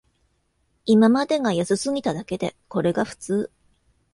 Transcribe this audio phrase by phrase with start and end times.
[0.85, 3.51] 今までが安すぎただけで、これが普通